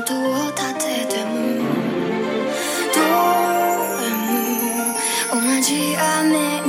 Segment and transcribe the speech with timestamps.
[0.00, 1.30] 音を立てても
[2.94, 3.36] ども
[5.30, 6.59] 同じ雨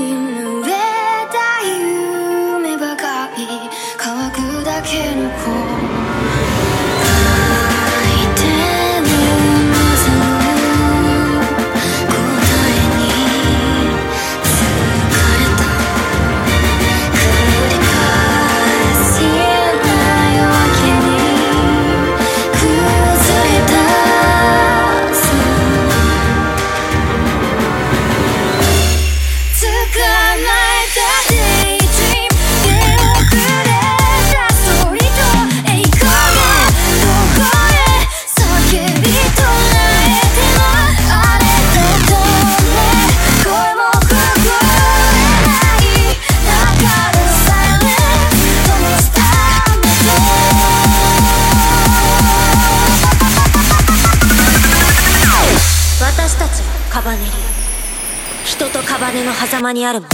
[57.12, 57.32] 束ねる
[58.46, 60.12] 人とカバネの狭間にあるもの